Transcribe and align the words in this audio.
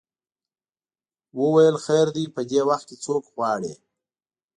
وویل 1.39 1.75
خیر 1.85 2.07
دی 2.15 2.25
په 2.35 2.41
دې 2.49 2.61
وخت 2.69 2.85
کې 2.89 2.95
څوک 3.05 3.23
غواړې. 3.35 3.73